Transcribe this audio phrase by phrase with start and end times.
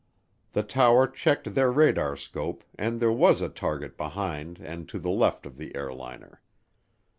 [0.53, 5.11] The tower checked their radar scope and there was a target behind and to the
[5.11, 6.41] left of the airliner.